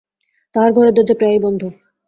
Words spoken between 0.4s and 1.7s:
তাঁহার ঘরের দরজা প্রায়ই বন্ধ।